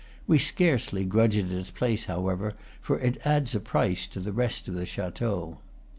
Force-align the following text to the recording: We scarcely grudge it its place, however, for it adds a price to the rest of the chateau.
We 0.25 0.39
scarcely 0.39 1.03
grudge 1.05 1.37
it 1.37 1.51
its 1.51 1.69
place, 1.69 2.05
however, 2.05 2.55
for 2.81 2.97
it 2.97 3.21
adds 3.23 3.53
a 3.53 3.59
price 3.59 4.07
to 4.07 4.19
the 4.19 4.31
rest 4.33 4.67
of 4.67 4.73
the 4.73 4.87
chateau. 4.87 5.59